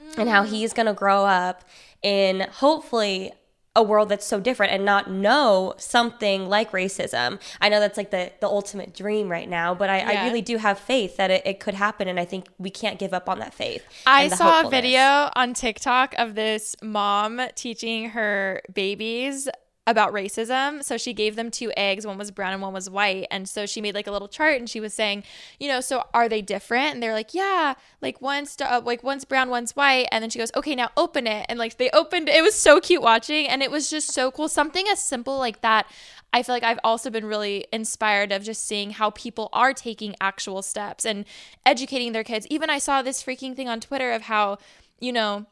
[0.00, 0.18] mm.
[0.18, 1.64] and how he's going to grow up
[2.00, 3.32] in hopefully
[3.76, 7.40] a world that's so different and not know something like racism.
[7.60, 10.22] I know that's like the, the ultimate dream right now, but I, yeah.
[10.22, 12.08] I really do have faith that it, it, could happen.
[12.08, 13.84] And I think we can't give up on that faith.
[14.06, 19.48] I saw a video on TikTok of this mom teaching her babies
[19.90, 20.82] about racism.
[20.82, 23.26] So she gave them two eggs, one was brown and one was white.
[23.30, 25.24] And so she made like a little chart and she was saying,
[25.58, 26.94] you know, so are they different?
[26.94, 30.06] And they're like, yeah, like one's uh, like one's brown, one's white.
[30.12, 31.46] And then she goes, okay, now open it.
[31.48, 34.48] And like they opened it was so cute watching and it was just so cool.
[34.48, 35.86] Something as simple like that.
[36.32, 40.14] I feel like I've also been really inspired of just seeing how people are taking
[40.20, 41.24] actual steps and
[41.66, 42.46] educating their kids.
[42.48, 44.58] Even I saw this freaking thing on Twitter of how,
[45.00, 45.46] you know,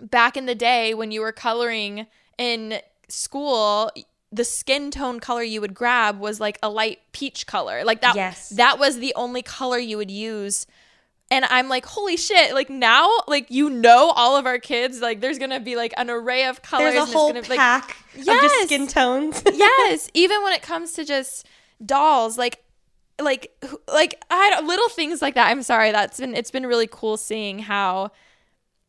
[0.00, 2.06] back in the day when you were coloring
[2.38, 3.90] in school
[4.34, 7.84] the skin tone color you would grab was like a light peach color.
[7.84, 8.48] Like that yes.
[8.50, 10.66] that was the only color you would use.
[11.30, 15.20] And I'm like, holy shit, like now, like you know all of our kids, like
[15.20, 16.94] there's gonna be like an array of colors.
[16.94, 18.44] There's a whole gonna, pack like, yes.
[18.44, 19.42] of just skin tones.
[19.52, 20.10] yes.
[20.14, 21.46] Even when it comes to just
[21.84, 22.64] dolls, like
[23.20, 23.52] like
[23.86, 25.48] like I little things like that.
[25.48, 28.10] I'm sorry, that's been it's been really cool seeing how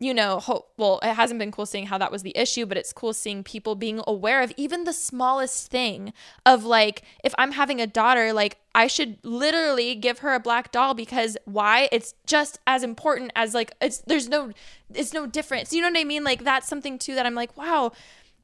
[0.06, 2.78] you know, hope, well, it hasn't been cool seeing how that was the issue, but
[2.78, 6.14] it's cool seeing people being aware of even the smallest thing
[6.46, 10.72] of like, if I'm having a daughter, like, I should literally give her a black
[10.72, 11.90] doll because why?
[11.92, 14.52] It's just as important as like, it's, there's no,
[14.94, 15.74] it's no difference.
[15.74, 16.24] You know what I mean?
[16.24, 17.92] Like, that's something too that I'm like, wow,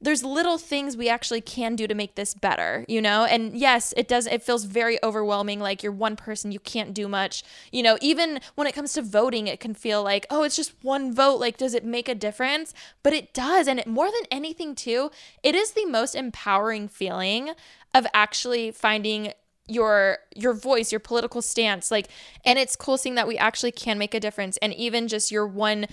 [0.02, 3.26] there's little things we actually can do to make this better, you know?
[3.26, 7.08] And yes, it does it feels very overwhelming like you're one person, you can't do
[7.08, 7.44] much.
[7.72, 10.74] You know, even when it comes to voting, it can feel like, "Oh, it's just
[10.84, 14.26] one vote, like does it make a difference?" But it does, and it, more than
[14.32, 15.12] anything too,
[15.44, 17.52] it is the most empowering feeling
[17.94, 19.34] of actually finding
[19.68, 22.08] your your voice your political stance like
[22.44, 25.48] and it's cool seeing that we actually can make a difference and even just your
[25.48, 25.86] one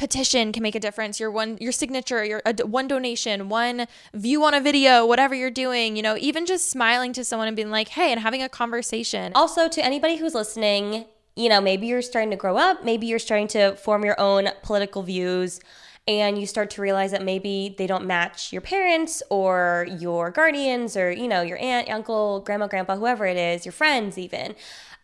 [0.00, 1.20] petition can make a difference.
[1.20, 5.50] Your one your signature your a, one donation one view on a video whatever you're
[5.50, 8.48] doing you know even just smiling to someone and being like hey and having a
[8.48, 9.30] conversation.
[9.34, 11.04] Also to anybody who's listening
[11.36, 14.48] you know maybe you're starting to grow up maybe you're starting to form your own
[14.62, 15.60] political views
[16.08, 20.96] and you start to realize that maybe they don't match your parents or your guardians
[20.96, 24.54] or you know your aunt uncle grandma grandpa whoever it is your friends even.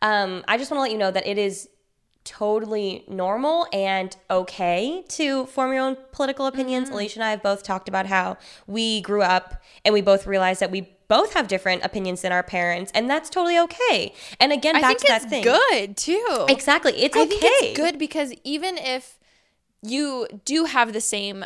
[0.00, 1.68] Um, i just want to let you know that it is
[2.26, 6.88] totally normal and okay to form your own political opinions.
[6.88, 6.94] Mm-hmm.
[6.94, 8.36] Alicia and I have both talked about how
[8.66, 12.42] we grew up and we both realized that we both have different opinions than our
[12.42, 14.12] parents, and that's totally okay.
[14.40, 15.44] And again, I back think to it's that thing.
[15.44, 16.46] good too.
[16.48, 16.92] Exactly.
[16.96, 17.36] It's I okay.
[17.40, 19.18] it's good because even if
[19.82, 21.44] you do have the same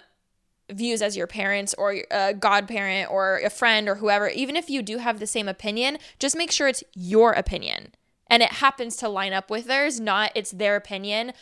[0.71, 4.83] views as your parents or a godparent or a friend or whoever, even if you
[4.83, 7.93] do have the same opinion, just make sure it's your opinion
[8.31, 11.33] and it happens to line up with theirs, not it's their opinion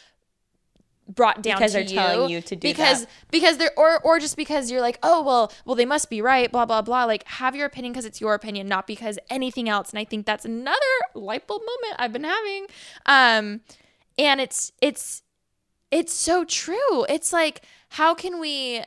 [1.08, 3.10] brought down Because they're you telling you to do because that.
[3.30, 6.52] because they're or or just because you're like oh well well they must be right
[6.52, 7.04] blah blah blah.
[7.04, 9.90] Like have your opinion because it's your opinion not because anything else.
[9.90, 10.78] And I think that's another
[11.14, 12.66] light bulb moment I've been having.
[13.06, 13.60] Um
[14.18, 15.22] and it's it's
[15.90, 17.06] it's so true.
[17.08, 18.82] It's like how can we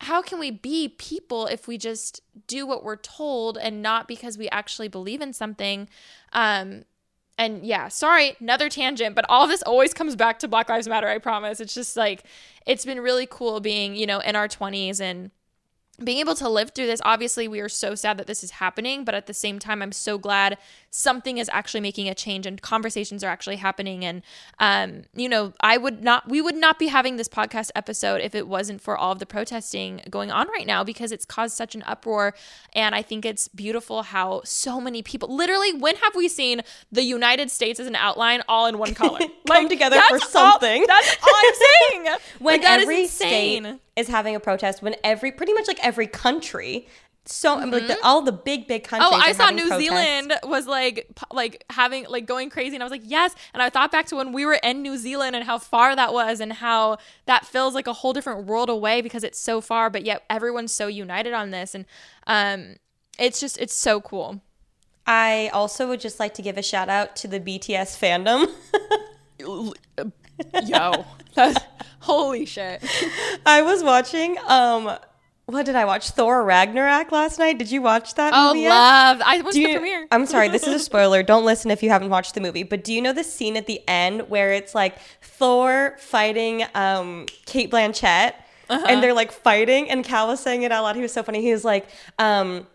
[0.00, 4.38] how can we be people if we just do what we're told and not because
[4.38, 5.86] we actually believe in something?
[6.32, 6.84] Um
[7.38, 11.08] and yeah sorry another tangent but all this always comes back to black lives matter
[11.08, 11.60] i promise.
[11.60, 12.24] It's just like
[12.66, 15.30] it's been really cool being you know in our 20s and
[16.04, 19.04] being able to live through this obviously we are so sad that this is happening
[19.04, 20.58] but at the same time i'm so glad
[20.90, 24.20] something is actually making a change and conversations are actually happening and
[24.60, 28.34] um you know i would not we would not be having this podcast episode if
[28.34, 31.74] it wasn't for all of the protesting going on right now because it's caused such
[31.74, 32.34] an uproar
[32.74, 36.60] and i think it's beautiful how so many people literally when have we seen
[36.92, 40.52] the united states as an outline all in one color Come together for that's all-
[40.52, 40.84] something.
[40.86, 43.62] that's all i'm saying when Like, that is every insane.
[43.64, 46.86] state is having a protest, when every pretty much like every country,
[47.28, 49.10] so like the, all the big big countries.
[49.10, 49.20] Mm-hmm.
[49.20, 49.80] Oh, I saw New protests.
[49.80, 53.70] Zealand was like like having like going crazy and I was like, "Yes." And I
[53.70, 56.52] thought back to when we were in New Zealand and how far that was and
[56.52, 60.22] how that feels like a whole different world away because it's so far, but yet
[60.30, 61.84] everyone's so united on this and
[62.26, 62.76] um
[63.18, 64.40] it's just it's so cool.
[65.06, 68.50] I also would just like to give a shout out to the BTS fandom.
[70.64, 71.04] Yo.
[71.34, 71.58] That's,
[72.00, 72.82] holy shit.
[73.44, 74.96] I was watching um
[75.48, 76.10] what did I watch?
[76.10, 77.56] Thor Ragnarok last night.
[77.56, 78.68] Did you watch that Oh, movie?
[78.68, 79.22] love.
[79.24, 80.08] I Do to the premiere.
[80.10, 81.22] I'm sorry, this is a spoiler.
[81.22, 82.64] Don't listen if you haven't watched the movie.
[82.64, 87.26] But do you know the scene at the end where it's like Thor fighting um,
[87.44, 88.32] Cate Blanchett,
[88.68, 88.86] Uh-huh.
[88.88, 90.96] and they're like fighting, and Cal was saying it out loud.
[90.96, 91.40] He was so funny.
[91.42, 91.86] He was like.
[92.18, 92.66] Um,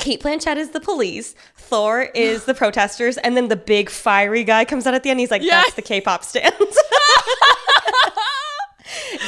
[0.00, 4.64] Cate Blanchett is the police, Thor is the protesters, and then the big fiery guy
[4.64, 5.20] comes out at the end.
[5.20, 5.60] He's like, Yeah.
[5.62, 6.56] "That's the K-pop stands."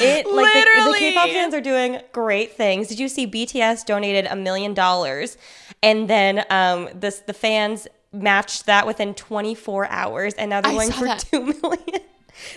[0.00, 2.88] it like the, the K-pop fans are doing great things.
[2.88, 5.37] Did you see BTS donated a million dollars,
[5.82, 10.74] and then um, this the fans matched that within 24 hours, and now they're I
[10.74, 11.20] going for that.
[11.30, 12.00] two million.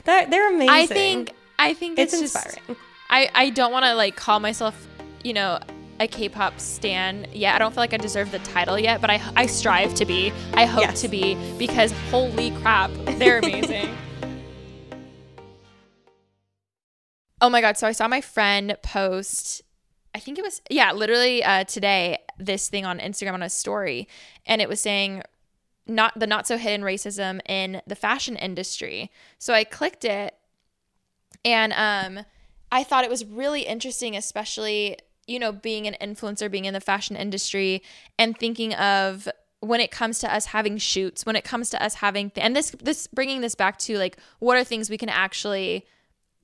[0.06, 0.69] They're, they're amazing.
[0.69, 2.78] I think I think It's it's, just- inspiring.
[3.10, 4.88] I I don't want to like call myself,
[5.23, 5.60] you know,
[6.00, 7.56] a K-pop stan yet.
[7.56, 10.32] I don't feel like I deserve the title yet, but I I strive to be.
[10.54, 11.02] I hope Yes.
[11.02, 13.96] to be because holy crap, they're amazing.
[17.42, 19.62] oh my god, so I saw my friend post
[20.14, 24.08] I think it was yeah, literally uh, today this thing on Instagram on a story
[24.46, 25.24] and it was saying
[25.88, 29.12] not the not so hidden racism in the fashion industry.
[29.40, 30.34] So I clicked it
[31.44, 32.26] and um
[32.72, 36.82] I thought it was really interesting especially you know being an influencer being in the
[36.82, 37.82] fashion industry
[38.18, 39.28] and thinking of
[39.62, 42.56] when it comes to us having shoots when it comes to us having th- and
[42.56, 45.86] this this bringing this back to like what are things we can actually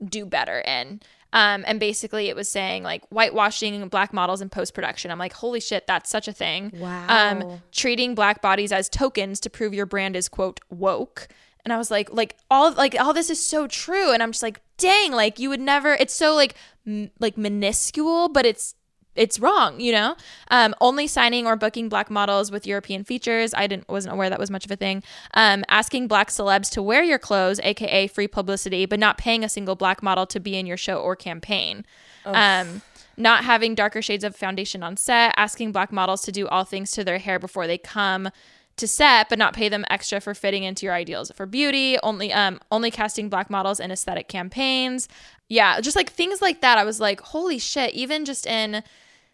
[0.04, 1.02] do better in?
[1.34, 5.12] Um, and basically it was saying like whitewashing black models in post-production.
[5.12, 6.72] I'm like holy shit that's such a thing.
[6.74, 7.06] Wow.
[7.08, 11.28] um, treating black bodies as tokens to prove your brand is quote woke
[11.64, 14.12] and i was like like all like all this is so true.
[14.12, 16.56] And i'm just like dang like you would never it's so like
[16.88, 18.76] m- like minuscule but it's
[19.14, 20.16] it's wrong you know?
[20.50, 24.40] Um, only signing or booking black models with european features i didn't wasn't aware that
[24.40, 25.04] was much of a thing.
[25.34, 29.50] Um, asking black celebs to wear your clothes aka free publicity but not paying a
[29.50, 31.86] single black model to be in your show or campaign.
[32.26, 32.82] Um,
[33.18, 36.92] not having darker shades of foundation on set asking black models to do all things
[36.92, 38.30] to their hair before they come
[38.78, 41.32] to set but not pay them extra for fitting into your ideals.
[41.36, 45.08] For beauty only um only casting black models in aesthetic campaigns.
[45.50, 46.78] Yeah just like things like that.
[46.78, 48.84] I was like holy shit even just in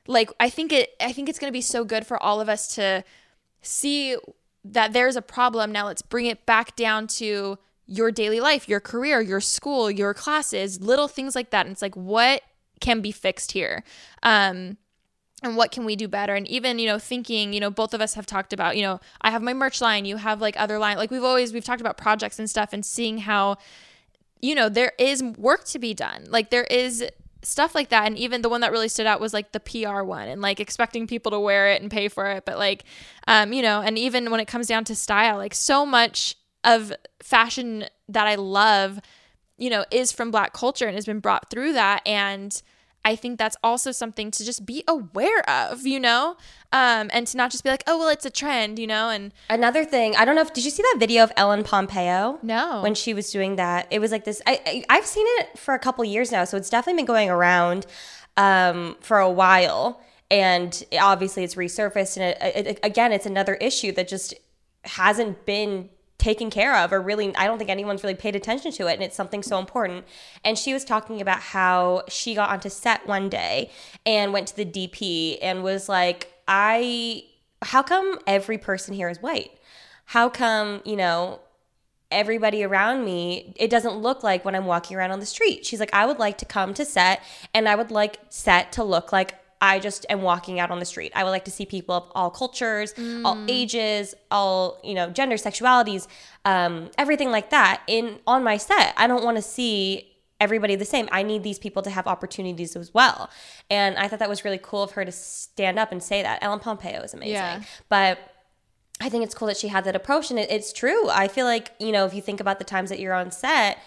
[0.08, 2.48] like i think it i think it's going to be so good for all of
[2.48, 3.04] us to
[3.62, 4.16] see
[4.64, 5.72] that there's a problem.
[5.72, 10.14] Now let's bring it back down to your daily life your career your school your
[10.14, 11.66] classes little things like that.
[11.66, 12.42] And it's like what
[12.82, 13.84] can be fixed here?
[14.24, 14.78] Um
[15.44, 16.34] and what can we do better?
[16.36, 19.00] And even you know thinking you know both of us have talked about you know
[19.22, 21.82] i have my merch line you have like other line like we've always we've talked
[21.82, 23.58] about projects and stuff and seeing how
[24.42, 26.26] you know there is work to be done.
[26.30, 27.06] Like there is
[27.44, 28.08] stuff like that.
[28.08, 30.60] And even the one that really stood out was like the PR one and like
[30.60, 32.46] expecting people to wear it and pay for it.
[32.46, 32.84] But like
[33.28, 36.92] um you know and even when it comes down to style like so much of
[37.22, 39.00] fashion that I love
[39.58, 42.02] you know is from black culture and has been brought through that.
[42.08, 42.62] And
[43.08, 46.36] I think that's also something to just be aware of, you know,
[46.74, 49.10] um, and to not just be like, oh, well, it's a trend, you know.
[49.10, 52.38] And another thing, I don't know if did you see that video of Ellen Pompeo?
[52.44, 52.82] No.
[52.82, 54.42] When she was doing that, it was like this.
[54.46, 57.30] I, I have seen it for a couple years now, so it's definitely been going
[57.30, 57.86] around
[58.36, 62.18] um, for a while, and obviously it's resurfaced.
[62.18, 64.34] And it, it, again, it's another issue that just
[64.84, 65.88] hasn't been
[66.18, 69.04] taken care of or really I don't think anyone's really paid attention to it and
[69.04, 70.06] it's something so important.
[70.44, 73.72] And she was talking about how she got onto set one day
[74.06, 77.24] and went to the DP and was like, "I
[77.64, 79.52] how come every person here is white?
[80.06, 81.42] How come, you know,
[82.12, 85.66] everybody around me, it doesn't look like when I'm walking around on the street.
[85.66, 87.22] She's like, I would like to come to set
[87.54, 90.86] and I would like set to look like I just am walking out on the
[90.86, 91.12] street.
[91.16, 93.26] I would like to see people of all cultures, mm.
[93.26, 96.08] all ages, all you know, gender, sexualities,
[96.46, 98.94] um, everything like that in on my set.
[98.98, 101.10] I don't want to see everybody the same.
[101.12, 103.30] I need these people to have opportunities as well.
[103.70, 106.44] And I thought that was really cool of her to stand up and say that.
[106.44, 107.62] Ellen Pompeo is amazing, yeah.
[107.90, 108.20] but.
[109.00, 111.08] I think it's cool that she had that approach, and it, it's true.
[111.08, 113.78] I feel like you know, if you think about the times that you're on set,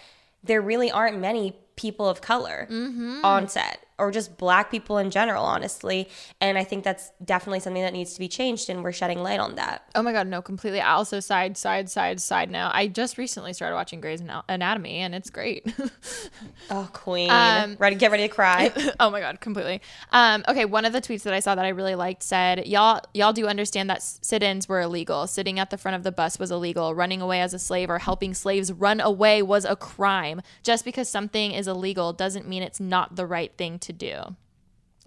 [0.41, 3.19] there really aren't many people of color mm-hmm.
[3.25, 6.09] on set or just black people in general, honestly.
[6.41, 9.39] And I think that's definitely something that needs to be changed, and we're shedding light
[9.39, 9.83] on that.
[9.93, 10.81] Oh my God, no, completely.
[10.81, 12.71] I also, side, side, side, side now.
[12.73, 15.71] I just recently started watching Grey's Anatomy, and it's great.
[16.71, 17.29] oh, queen.
[17.29, 18.71] Um, ready, get ready to cry.
[18.99, 19.81] oh my God, completely.
[20.11, 23.01] Um, okay, one of the tweets that I saw that I really liked said, Y'all,
[23.13, 25.27] y'all do understand that sit ins were illegal.
[25.27, 26.95] Sitting at the front of the bus was illegal.
[26.95, 30.41] Running away as a slave or helping slaves run away was a crime.
[30.63, 34.35] Just because something is illegal doesn't mean it's not the right thing to to do.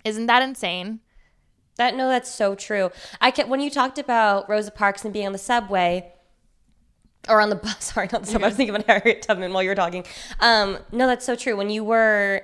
[0.04, 1.00] Isn't that insane?
[1.76, 2.90] That no, that's so true.
[3.20, 6.12] I can when you talked about Rosa Parks and being on the subway
[7.28, 7.84] or on the bus.
[7.92, 8.44] Sorry, not the subway.
[8.44, 10.04] I was thinking about Harriet Tubman while you were talking.
[10.40, 11.56] Um, no, that's so true.
[11.56, 12.42] When you were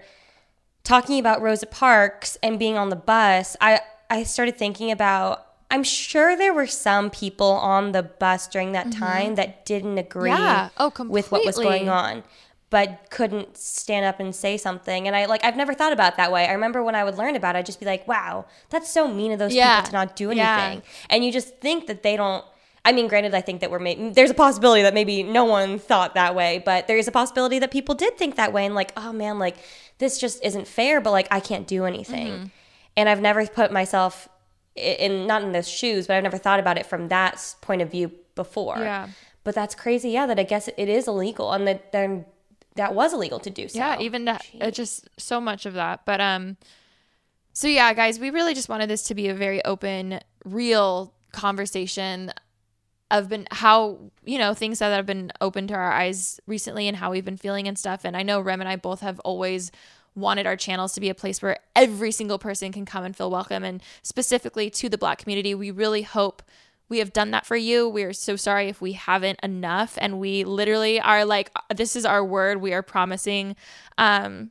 [0.82, 5.46] talking about Rosa Parks and being on the bus, I I started thinking about.
[5.72, 8.98] I'm sure there were some people on the bus during that mm-hmm.
[8.98, 10.70] time that didn't agree yeah.
[10.78, 12.24] oh, with what was going on
[12.70, 15.06] but couldn't stand up and say something.
[15.06, 16.46] And I like I've never thought about that way.
[16.46, 19.08] I remember when I would learn about it, I'd just be like, wow, that's so
[19.08, 19.80] mean of those yeah.
[19.80, 20.38] people to not do anything.
[20.38, 20.80] Yeah.
[21.10, 22.44] And you just think that they don't
[22.84, 26.14] I mean, granted, I think that we're there's a possibility that maybe no one thought
[26.14, 28.92] that way, but there is a possibility that people did think that way and like,
[28.96, 29.56] oh man, like
[29.98, 32.32] this just isn't fair, but like I can't do anything.
[32.32, 32.44] Mm-hmm.
[32.96, 34.28] And I've never put myself
[34.76, 37.90] in not in those shoes, but I've never thought about it from that point of
[37.90, 38.78] view before.
[38.78, 39.08] Yeah.
[39.44, 40.26] But that's crazy, yeah.
[40.26, 42.24] That I guess it is illegal, and that then
[42.80, 43.78] that was illegal to do so.
[43.78, 46.06] Yeah, even that, uh, just so much of that.
[46.06, 46.56] But um,
[47.52, 52.32] so yeah, guys, we really just wanted this to be a very open, real conversation
[53.10, 56.96] of been how you know things that have been open to our eyes recently and
[56.96, 58.04] how we've been feeling and stuff.
[58.04, 59.70] And I know Rem and I both have always
[60.14, 63.30] wanted our channels to be a place where every single person can come and feel
[63.30, 66.42] welcome and specifically to the black community we really hope
[66.90, 67.88] we have done that for you.
[67.88, 69.96] We are so sorry if we haven't enough.
[69.98, 72.60] And we literally are like, this is our word.
[72.60, 73.56] We are promising
[73.96, 74.50] um,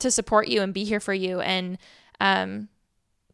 [0.00, 1.40] to support you and be here for you.
[1.40, 1.78] And
[2.20, 2.68] um,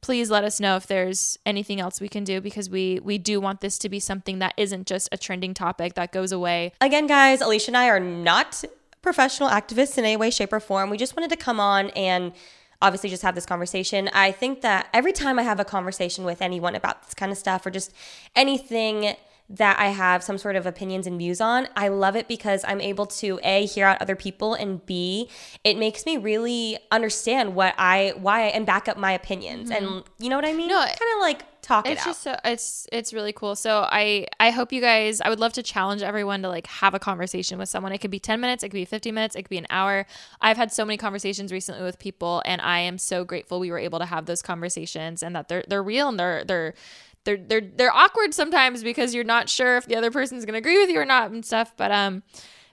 [0.02, 3.40] please let us know if there's anything else we can do because we we do
[3.40, 6.72] want this to be something that isn't just a trending topic that goes away.
[6.80, 8.62] Again, guys, Alisha and I are not
[9.00, 10.90] professional activists in any way, shape, or form.
[10.90, 12.32] We just wanted to come on and
[12.82, 14.08] obviously just have this conversation.
[14.12, 17.38] I think that every time I have a conversation with anyone about this kind of
[17.38, 17.92] stuff or just
[18.34, 19.16] anything
[19.48, 21.68] that I have some sort of opinions and views on.
[21.76, 25.28] I love it because I'm able to A hear out other people and B
[25.64, 29.70] it makes me really understand what I why and back up my opinions.
[29.70, 29.84] Mm-hmm.
[29.84, 30.68] And you know what I mean?
[30.68, 34.24] No, kind of like talk it's it just so it's it's really cool so i
[34.38, 37.58] i hope you guys i would love to challenge everyone to like have a conversation
[37.58, 39.58] with someone it could be 10 minutes it could be 50 minutes it could be
[39.58, 40.06] an hour
[40.40, 43.78] i've had so many conversations recently with people and i am so grateful we were
[43.78, 46.74] able to have those conversations and that they're they're real and they're they're
[47.26, 50.78] they're they're they're awkward sometimes because you're not sure if the other person's gonna agree
[50.78, 52.22] with you or not and stuff but um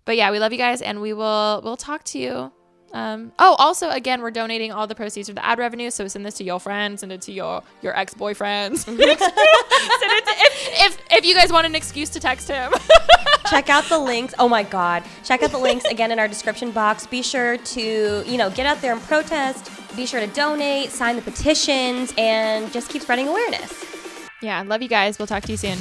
[0.05, 2.51] but yeah we love you guys and we will we'll talk to you
[2.93, 5.89] um, oh, also, again, we're donating all the proceeds from the ad revenue.
[5.89, 8.77] So send this to your friends, send it to your your ex boyfriends.
[8.85, 12.71] send it to, if, if if you guys want an excuse to text him.
[13.49, 14.35] Check out the links.
[14.37, 15.03] Oh my God!
[15.23, 17.07] Check out the links again in our description box.
[17.07, 19.71] Be sure to you know get out there and protest.
[19.95, 23.92] Be sure to donate, sign the petitions, and just keep spreading awareness.
[24.43, 25.17] Yeah, love you guys.
[25.17, 25.77] We'll talk to you soon.